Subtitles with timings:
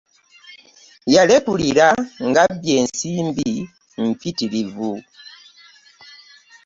[1.13, 1.87] Yalekulira
[2.27, 3.51] ng'abbye ensimbi
[4.07, 4.91] mpitirivu.